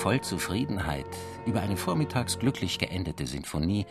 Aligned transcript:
Voll 0.00 0.22
Zufriedenheit 0.22 1.04
über 1.44 1.60
eine 1.60 1.76
vormittags 1.76 2.38
glücklich 2.38 2.78
geendete 2.78 3.26
Sinfonie 3.26 3.84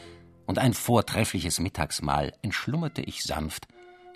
und 0.47 0.57
ein 0.57 0.73
vortreffliches 0.73 1.59
Mittagsmahl 1.59 2.33
entschlummerte 2.41 3.03
ich 3.03 3.21
sanft 3.21 3.67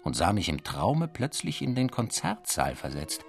und 0.02 0.16
sah 0.16 0.34
mich 0.34 0.50
im 0.50 0.64
Traume 0.64 1.08
plötzlich 1.08 1.62
in 1.62 1.76
den 1.76 1.92
Konzertsaal 1.92 2.76
versetzt, 2.76 3.24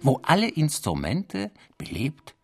wo 0.00 0.20
alle 0.24 0.48
Instrumente 0.48 1.52
belebt, 1.78 2.34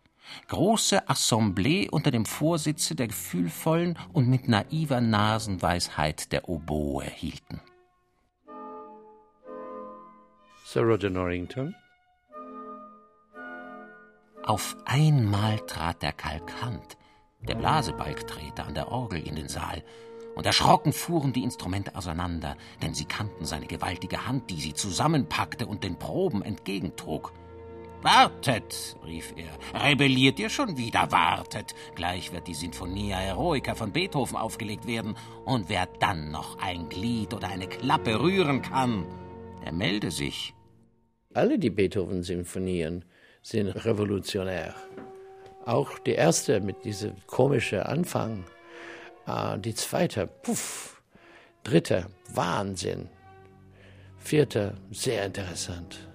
große 0.47 1.09
Assemblée 1.09 1.89
unter 1.89 2.11
dem 2.11 2.25
Vorsitze 2.25 2.95
der 2.95 3.09
gefühlvollen 3.09 3.99
und 4.13 4.29
mit 4.29 4.47
naiver 4.47 5.01
Nasenweisheit 5.01 6.31
der 6.31 6.47
Oboe 6.47 7.03
hielten. 7.03 7.59
Sir 10.63 10.83
Roger 10.83 11.09
Norrington 11.09 11.75
auf 14.49 14.75
einmal 14.85 15.59
trat 15.59 16.01
der 16.01 16.11
Kalkant, 16.11 16.97
der 17.47 17.53
Blasebalgtreter 17.53 18.65
an 18.65 18.73
der 18.73 18.91
Orgel 18.91 19.21
in 19.21 19.35
den 19.35 19.47
Saal, 19.47 19.83
und 20.35 20.43
erschrocken 20.43 20.91
fuhren 20.91 21.33
die 21.33 21.43
Instrumente 21.43 21.95
auseinander, 21.95 22.57
denn 22.81 22.95
sie 22.95 23.05
kannten 23.05 23.45
seine 23.45 23.67
gewaltige 23.67 24.25
Hand, 24.25 24.49
die 24.49 24.59
sie 24.59 24.73
zusammenpackte 24.73 25.67
und 25.67 25.83
den 25.83 25.99
Proben 25.99 26.41
entgegentrug. 26.41 27.31
Wartet, 28.01 28.97
rief 29.05 29.35
er, 29.35 29.83
rebelliert 29.83 30.39
ihr 30.39 30.49
schon 30.49 30.77
wieder, 30.77 31.11
wartet. 31.11 31.75
Gleich 31.93 32.33
wird 32.33 32.47
die 32.47 32.55
Sinfonia 32.55 33.17
Heroica 33.17 33.75
von 33.75 33.91
Beethoven 33.91 34.35
aufgelegt 34.35 34.87
werden, 34.87 35.15
und 35.45 35.69
wer 35.69 35.85
dann 35.99 36.31
noch 36.31 36.57
ein 36.57 36.89
Glied 36.89 37.35
oder 37.35 37.49
eine 37.49 37.67
Klappe 37.67 38.19
rühren 38.19 38.63
kann, 38.63 39.05
der 39.63 39.73
melde 39.73 40.09
sich. 40.09 40.55
Alle 41.35 41.59
die 41.59 41.69
Beethoven-Sinfonien 41.69 43.05
sind 43.49 43.69
revolutionär. 43.85 44.75
Auch 45.65 45.97
die 45.99 46.13
erste 46.13 46.61
mit 46.61 46.85
diesem 46.85 47.15
komischen 47.25 47.79
Anfang, 47.79 48.43
äh, 49.25 49.57
die 49.57 49.73
zweite, 49.73 50.27
puff, 50.27 51.01
dritte, 51.63 52.05
Wahnsinn, 52.33 53.09
vierte, 54.17 54.75
sehr 54.91 55.25
interessant 55.25 56.07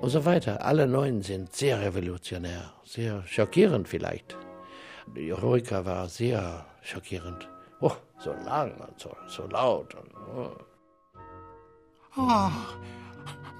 und 0.00 0.10
so 0.10 0.24
weiter. 0.24 0.64
Alle 0.64 0.86
neun 0.88 1.22
sind 1.22 1.54
sehr 1.54 1.80
revolutionär, 1.80 2.72
sehr 2.84 3.22
schockierend 3.26 3.88
vielleicht. 3.88 4.36
Die 5.16 5.28
Heroica 5.28 5.84
war 5.84 6.08
sehr 6.08 6.66
schockierend. 6.82 7.48
Oh, 7.80 7.92
so 8.18 8.32
lang 8.32 8.72
und 8.80 8.98
so, 8.98 9.16
so 9.28 9.46
laut. 9.46 9.94
Und, 9.94 10.10
oh. 10.36 10.56
oh, 12.16 12.50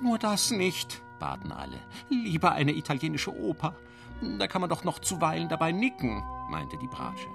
nur 0.02 0.18
das 0.18 0.50
nicht 0.50 1.00
baten 1.18 1.52
alle. 1.52 1.78
Lieber 2.08 2.52
eine 2.52 2.72
italienische 2.72 3.34
Oper. 3.34 3.74
Da 4.38 4.46
kann 4.46 4.60
man 4.60 4.70
doch 4.70 4.84
noch 4.84 4.98
zuweilen 4.98 5.48
dabei 5.48 5.72
nicken, 5.72 6.22
meinte 6.48 6.76
die 6.76 6.88
Bratsche. 6.88 7.28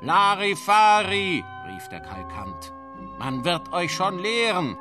Larifari, 0.00 1.44
rief 1.68 1.88
der 1.88 2.00
Kalkant. 2.00 2.72
Man 3.18 3.44
wird 3.44 3.72
euch 3.72 3.92
schon 3.92 4.18
lehren. 4.18 4.76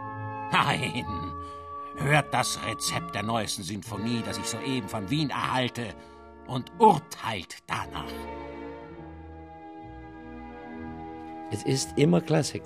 Nein, 0.52 1.06
hört 1.98 2.34
das 2.34 2.60
Rezept 2.66 3.16
der 3.16 3.24
neuesten 3.24 3.64
Sinfonie, 3.64 4.24
das 4.26 4.38
ich 4.38 4.46
soeben 4.46 4.90
von 4.90 5.10
Wien 5.10 5.30
erhalte, 5.30 5.94
und 6.48 6.72
urteilt 6.78 7.58
danach. 7.68 8.12
Es 11.52 11.64
ist 11.64 11.98
immer 11.98 12.20
Klassik. 12.20 12.64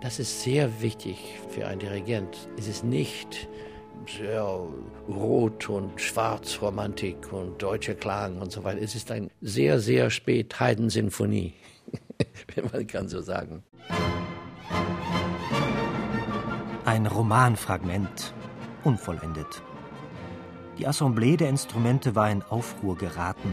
Das 0.00 0.18
ist 0.18 0.42
sehr 0.42 0.82
wichtig 0.82 1.38
für 1.48 1.66
einen 1.66 1.80
Dirigent. 1.80 2.48
Es 2.58 2.68
ist 2.68 2.84
nicht 2.84 3.48
sehr 4.06 4.42
rot 5.08 5.68
und 5.68 6.00
schwarz 6.00 6.60
Romantik 6.60 7.32
und 7.32 7.62
deutsche 7.62 7.94
Klagen 7.94 8.40
und 8.40 8.52
so 8.52 8.64
weiter. 8.64 8.80
Es 8.80 8.94
ist 8.94 9.10
ein 9.10 9.30
sehr, 9.40 9.80
sehr 9.80 10.10
spät 10.10 10.58
Heidensinfonie, 10.60 11.54
wenn 12.54 12.64
man 12.72 12.86
kann 12.86 13.08
so 13.08 13.20
sagen. 13.20 13.62
Ein 16.84 17.06
Romanfragment, 17.06 18.32
unvollendet. 18.84 19.62
Die 20.78 20.86
Assemblée 20.86 21.36
der 21.36 21.48
Instrumente 21.48 22.14
war 22.14 22.30
in 22.30 22.42
Aufruhr 22.42 22.96
geraten 22.96 23.52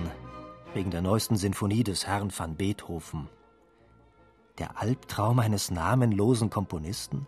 wegen 0.74 0.92
der 0.92 1.02
neuesten 1.02 1.38
Sinfonie 1.38 1.84
des 1.84 2.06
Herrn 2.06 2.32
van 2.38 2.56
Beethoven. 2.56 3.30
Der 4.60 4.80
Albtraum 4.80 5.40
eines 5.40 5.72
namenlosen 5.72 6.50
Komponisten? 6.50 7.28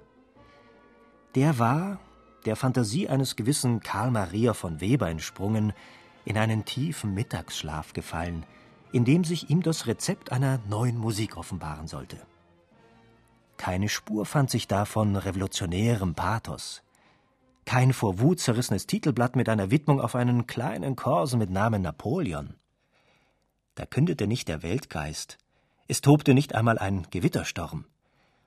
Der 1.35 1.59
war, 1.59 1.99
der 2.47 2.55
Fantasie 2.55 3.09
eines 3.09 3.35
gewissen 3.35 3.81
Karl 3.81 4.09
Maria 4.09 4.53
von 4.53 4.79
Weber 4.79 5.09
entsprungen, 5.09 5.73
in 6.25 6.37
einen 6.37 6.65
tiefen 6.65 7.13
Mittagsschlaf 7.13 7.93
gefallen, 7.93 8.45
in 8.91 9.05
dem 9.05 9.23
sich 9.23 9.49
ihm 9.49 9.61
das 9.61 9.85
Rezept 9.85 10.31
einer 10.31 10.59
neuen 10.69 10.97
Musik 10.97 11.37
offenbaren 11.37 11.87
sollte. 11.87 12.17
Keine 13.57 13.89
Spur 13.89 14.25
fand 14.25 14.49
sich 14.49 14.67
da 14.67 14.85
von 14.85 15.15
revolutionärem 15.15 16.15
Pathos. 16.15 16.83
Kein 17.65 17.91
vor 17.91 18.19
Wut 18.19 18.39
zerrissenes 18.39 18.87
Titelblatt 18.87 19.35
mit 19.35 19.49
einer 19.49 19.69
Widmung 19.69 19.99
auf 19.99 20.15
einen 20.15 20.47
kleinen 20.47 20.95
Korsen 20.95 21.39
mit 21.39 21.49
Namen 21.49 21.81
Napoleon. 21.81 22.55
Da 23.75 23.85
kündete 23.85 24.25
nicht 24.25 24.47
der 24.47 24.63
Weltgeist, 24.63 25.37
es 25.87 26.01
tobte 26.01 26.33
nicht 26.33 26.55
einmal 26.55 26.77
ein 26.77 27.07
Gewittersturm, 27.11 27.85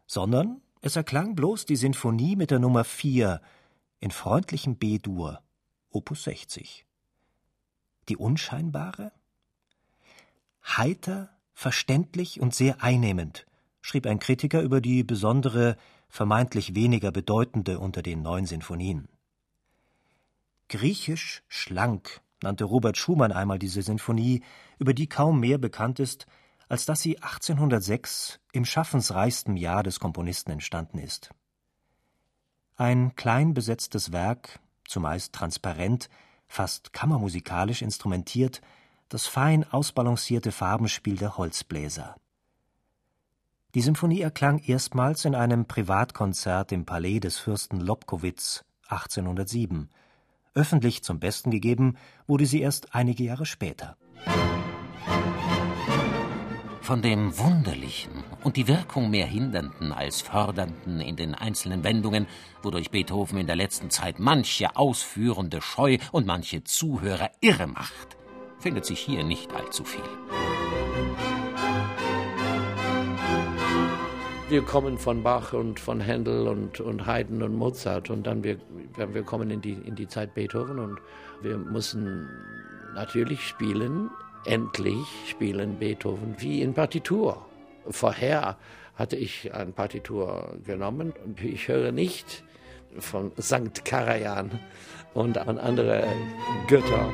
sondern 0.07 0.63
es 0.81 0.97
erklang 0.97 1.35
bloß 1.35 1.67
die 1.67 1.77
Sinfonie 1.77 2.37
mit 2.37 2.51
der 2.51 2.59
Nummer 2.61 2.85
vier 2.85 3.43
in 4.01 4.11
freundlichem 4.11 4.77
B-Dur, 4.77 5.43
Opus 5.91 6.25
60. 6.25 6.87
Die 8.09 8.17
unscheinbare? 8.17 9.13
Heiter, 10.65 11.31
verständlich 11.53 12.41
und 12.41 12.55
sehr 12.55 12.83
einnehmend, 12.83 13.47
schrieb 13.83 14.07
ein 14.07 14.19
Kritiker 14.19 14.63
über 14.63 14.81
die 14.81 15.05
besondere, 15.05 15.77
vermeintlich 16.09 16.75
weniger 16.75 17.13
bedeutende 17.13 17.79
unter 17.79 18.03
den 18.03 18.23
neun 18.23 18.47
Sinfonien. 18.47 19.09
Griechisch 20.69 21.43
schlank 21.49 22.23
nannte 22.43 22.65
Robert 22.65 22.97
Schumann 22.97 23.33
einmal 23.33 23.59
diese 23.59 23.83
Sinfonie, 23.83 24.43
über 24.79 24.95
die 24.95 25.09
kaum 25.09 25.41
mehr 25.41 25.59
bekannt 25.59 26.01
ist, 26.01 26.27
als 26.69 26.87
dass 26.87 27.03
sie 27.03 27.19
1806 27.19 28.41
im 28.53 28.65
schaffensreichsten 28.65 29.57
Jahr 29.57 29.83
des 29.83 30.01
Komponisten 30.01 30.53
entstanden 30.53 30.99
ist. 30.99 31.31
Ein 32.81 33.15
klein 33.15 33.53
besetztes 33.53 34.11
Werk, 34.11 34.59
zumeist 34.89 35.35
transparent, 35.35 36.09
fast 36.49 36.95
kammermusikalisch 36.95 37.83
instrumentiert, 37.83 38.63
das 39.11 39.27
fein 39.27 39.71
ausbalancierte 39.71 40.51
Farbenspiel 40.51 41.19
der 41.19 41.37
Holzbläser. 41.37 42.17
Die 43.75 43.83
Symphonie 43.83 44.23
erklang 44.23 44.61
erstmals 44.61 45.27
in 45.27 45.35
einem 45.35 45.67
Privatkonzert 45.67 46.73
im 46.73 46.87
Palais 46.87 47.21
des 47.21 47.37
Fürsten 47.37 47.81
Lobkowitz 47.81 48.65
1807. 48.89 49.91
Öffentlich 50.55 51.05
zum 51.05 51.21
Besten 51.21 51.51
gegeben 51.51 51.99
wurde 52.27 52.47
sie 52.47 52.63
erst 52.63 52.95
einige 52.95 53.25
Jahre 53.25 53.45
später. 53.45 53.99
Von 56.83 57.03
dem 57.03 57.39
Wunderlichen 57.39 58.25
und 58.43 58.57
die 58.57 58.67
Wirkung 58.67 59.11
mehr 59.11 59.27
Hindernden 59.27 59.93
als 59.93 60.23
Fördernden 60.23 61.01
in 61.01 61.15
den 61.15 61.35
einzelnen 61.35 61.85
Wendungen, 61.85 62.27
wodurch 62.63 62.91
Beethoven 62.91 63.39
in 63.39 63.47
der 63.47 63.57
letzten 63.57 63.91
Zeit 63.91 64.19
manche 64.19 64.77
Ausführende 64.77 65.61
scheu 65.61 65.99
und 66.11 66.27
manche 66.27 66.65
Zuhörer 66.65 67.31
irre 67.41 67.67
macht, 67.67 68.17
findet 68.59 68.87
sich 68.87 68.99
hier 68.99 69.23
nicht 69.25 69.53
allzu 69.55 69.85
viel. 69.85 70.01
Wir 74.49 74.63
kommen 74.63 74.99
von 74.99 75.23
Bach 75.23 75.53
und 75.53 75.79
von 75.79 76.01
Händel 76.01 76.49
und, 76.49 76.81
und 76.81 77.07
Haydn 77.07 77.43
und 77.43 77.55
Mozart 77.55 78.11
und 78.11 78.27
dann 78.27 78.43
wir, 78.43 78.59
wir 78.97 79.23
kommen 79.23 79.51
in 79.51 79.61
die, 79.61 79.75
in 79.75 79.95
die 79.95 80.09
Zeit 80.09 80.35
Beethoven 80.35 80.81
und 80.81 80.99
wir 81.41 81.57
müssen 81.57 82.29
natürlich 82.95 83.47
spielen 83.47 84.11
endlich 84.45 85.07
spielen 85.29 85.79
Beethoven 85.79 86.35
wie 86.39 86.63
in 86.63 86.75
Partitur. 86.75 87.47
Vorher 87.89 88.57
hatte 88.95 89.17
ich 89.17 89.53
eine 89.55 89.73
Partitur 89.73 90.57
genommen 90.65 91.13
und 91.25 91.43
ich 91.43 91.69
höre 91.69 91.93
nicht 91.93 92.45
von 92.99 93.33
St. 93.41 93.85
Karajan 93.85 94.51
und 95.15 95.39
an 95.39 95.59
andere 95.59 96.07
Götter. 96.69 97.13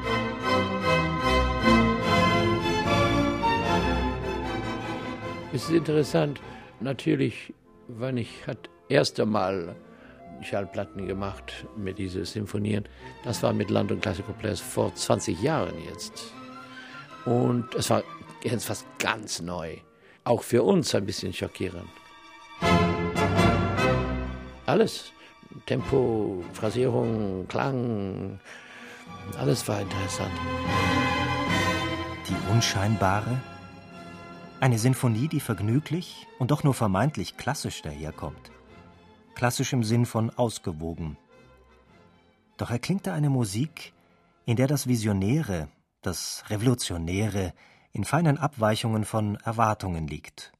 Es 5.53 5.65
ist 5.65 5.71
interessant, 5.71 6.41
natürlich, 6.81 7.55
wenn 7.89 8.17
ich 8.19 8.43
das 8.47 8.57
erste 8.89 9.25
Mal 9.25 9.77
Schallplatten 10.43 11.07
gemacht 11.07 11.67
mit 11.77 11.99
diesen 11.99 12.25
Symphonien, 12.25 12.85
das 13.25 13.43
war 13.43 13.53
mit 13.53 13.71
Land- 13.71 13.91
und 13.91 14.03
Klassikopläs 14.03 14.61
vor 14.61 14.95
20 14.95 15.41
Jahren 15.41 15.75
jetzt. 15.89 16.35
Und 17.27 17.75
es 17.75 17.91
war 17.91 18.03
jetzt 18.43 18.67
fast 18.67 18.87
ganz 18.99 19.41
neu. 19.43 19.77
Auch 20.25 20.43
für 20.43 20.63
uns 20.63 20.95
ein 20.95 21.05
bisschen 21.05 21.33
schockierend. 21.33 21.89
Alles. 24.65 25.13
Tempo, 25.65 26.45
Phrasierung, 26.53 27.47
Klang, 27.49 28.39
alles 29.39 29.67
war 29.69 29.81
interessant. 29.81 30.33
Die 32.29 32.53
unscheinbare? 32.53 33.41
Eine 34.61 34.79
Sinfonie, 34.79 35.29
die 35.29 35.41
vergnüglich 35.41 36.27
und 36.39 36.51
doch 36.51 36.65
nur 36.65 36.75
vermeintlich 36.75 37.37
klassisch 37.37 37.83
daherkommt. 37.83 38.51
Klassisch 39.35 39.73
im 39.73 39.85
Sinn 39.85 40.07
von 40.07 40.31
ausgewogen. 40.31 41.17
Doch 42.57 42.71
erklingt 42.71 43.07
da 43.07 43.13
eine 43.13 43.29
Musik, 43.29 43.93
in 44.47 44.57
der 44.57 44.67
das 44.67 44.87
Visionäre, 44.87 45.69
das 46.07 46.45
Revolutionäre 46.49 47.53
in 47.93 48.05
feinen 48.05 48.39
Abweichungen 48.39 49.05
von 49.05 49.37
Erwartungen 49.45 50.07
liegt. 50.07 50.53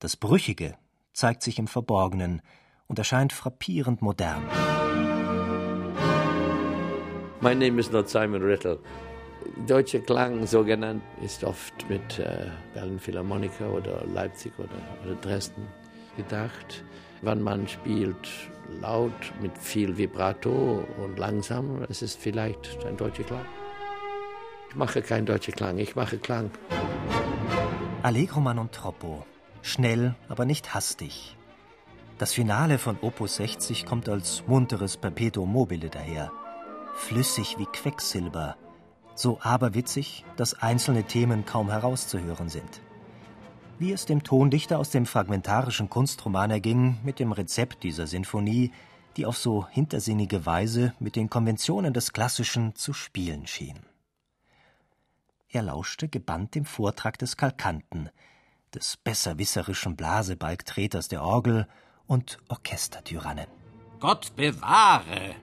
Das 0.00 0.16
Brüchige 0.16 0.76
zeigt 1.12 1.42
sich 1.42 1.58
im 1.58 1.68
Verborgenen, 1.68 2.42
und 2.86 2.98
erscheint 2.98 3.32
frappierend 3.32 4.02
modern. 4.02 4.42
Mein 7.40 7.58
Name 7.58 7.80
ist 7.80 7.92
not 7.92 8.08
Simon 8.08 8.42
Riddle. 8.42 8.78
Deutscher 9.66 10.00
Klang, 10.00 10.46
so 10.46 10.64
genannt, 10.64 11.02
ist 11.22 11.44
oft 11.44 11.88
mit 11.88 12.18
äh, 12.18 12.46
Berlin 12.72 12.98
Philharmoniker 12.98 13.70
oder 13.72 14.04
Leipzig 14.06 14.52
oder, 14.58 14.70
oder 15.04 15.14
Dresden 15.16 15.66
gedacht. 16.16 16.84
Wann 17.22 17.42
man 17.42 17.68
spielt 17.68 18.50
laut 18.80 19.12
mit 19.40 19.56
viel 19.58 19.96
Vibrato 19.96 20.86
und 21.02 21.18
langsam, 21.18 21.84
es 21.88 22.00
ist 22.00 22.18
vielleicht 22.18 22.84
ein 22.86 22.96
deutscher 22.96 23.24
Klang. 23.24 23.44
Mache 24.74 25.02
keinen 25.02 25.26
deutschen 25.26 25.54
Klang, 25.54 25.78
ich 25.78 25.94
mache 25.94 26.18
Klang. 26.18 26.50
Allegro 28.02 28.40
man 28.40 28.58
und 28.58 28.72
troppo. 28.72 29.24
Schnell, 29.62 30.14
aber 30.28 30.44
nicht 30.44 30.74
hastig. 30.74 31.36
Das 32.18 32.32
Finale 32.32 32.78
von 32.78 32.98
Opus 33.00 33.36
60 33.36 33.86
kommt 33.86 34.08
als 34.08 34.44
munteres 34.46 34.96
Perpetuum 34.96 35.52
mobile 35.52 35.90
daher. 35.90 36.30
Flüssig 36.94 37.56
wie 37.58 37.66
Quecksilber, 37.66 38.56
so 39.14 39.38
aberwitzig, 39.40 40.24
dass 40.36 40.54
einzelne 40.54 41.04
Themen 41.04 41.44
kaum 41.44 41.70
herauszuhören 41.70 42.48
sind. 42.48 42.82
Wie 43.78 43.92
es 43.92 44.06
dem 44.06 44.22
Tondichter 44.22 44.78
aus 44.78 44.90
dem 44.90 45.06
fragmentarischen 45.06 45.88
Kunstroman 45.88 46.50
erging 46.50 46.98
mit 47.02 47.18
dem 47.18 47.32
Rezept 47.32 47.82
dieser 47.82 48.06
Sinfonie, 48.06 48.72
die 49.16 49.26
auf 49.26 49.36
so 49.36 49.66
hintersinnige 49.68 50.46
Weise 50.46 50.94
mit 50.98 51.16
den 51.16 51.30
Konventionen 51.30 51.92
des 51.92 52.12
Klassischen 52.12 52.74
zu 52.74 52.92
spielen 52.92 53.46
schien. 53.46 53.78
Er 55.54 55.62
lauschte 55.62 56.08
gebannt 56.08 56.56
dem 56.56 56.64
Vortrag 56.64 57.16
des 57.16 57.36
Kalkanten, 57.36 58.10
des 58.74 58.96
besserwisserischen 58.96 59.94
Blasebalgtreters 59.94 61.06
der 61.06 61.22
Orgel 61.22 61.68
und 62.08 62.38
Orchestertyrannen. 62.48 63.46
Gott 64.00 64.34
bewahre! 64.34 65.36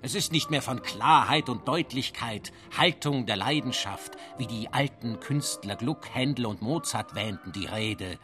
Es 0.00 0.14
ist 0.14 0.32
nicht 0.32 0.48
mehr 0.50 0.62
von 0.62 0.80
Klarheit 0.80 1.50
und 1.50 1.68
Deutlichkeit, 1.68 2.52
Haltung 2.74 3.26
der 3.26 3.36
Leidenschaft, 3.36 4.16
wie 4.38 4.46
die 4.46 4.72
alten 4.72 5.20
Künstler 5.20 5.76
Gluck, 5.76 6.08
Händel 6.14 6.46
und 6.46 6.62
Mozart 6.62 7.14
wähnten, 7.14 7.52
die 7.52 7.66
Rede. 7.66 8.18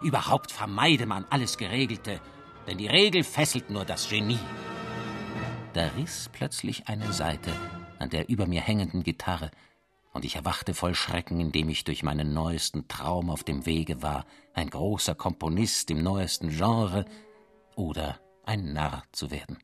Überhaupt 0.00 0.50
vermeide 0.50 1.04
man 1.04 1.26
alles 1.28 1.58
Geregelte, 1.58 2.22
denn 2.66 2.78
die 2.78 2.88
Regel 2.88 3.22
fesselt 3.22 3.68
nur 3.68 3.84
das 3.84 4.08
Genie. 4.08 4.38
Da 5.74 5.88
riss 5.98 6.30
plötzlich 6.32 6.88
eine 6.88 7.12
Seite 7.12 7.52
an 7.98 8.08
der 8.08 8.30
über 8.30 8.46
mir 8.46 8.62
hängenden 8.62 9.02
Gitarre, 9.02 9.50
und 10.12 10.24
ich 10.24 10.36
erwachte 10.36 10.74
voll 10.74 10.94
Schrecken, 10.94 11.40
indem 11.40 11.68
ich 11.68 11.84
durch 11.84 12.02
meinen 12.02 12.32
neuesten 12.32 12.88
Traum 12.88 13.30
auf 13.30 13.44
dem 13.44 13.66
Wege 13.66 14.02
war, 14.02 14.26
ein 14.54 14.70
großer 14.70 15.14
Komponist 15.14 15.90
im 15.90 16.02
neuesten 16.02 16.50
Genre 16.50 17.04
oder 17.76 18.20
ein 18.44 18.72
Narr 18.72 19.04
zu 19.12 19.30
werden. 19.30 19.58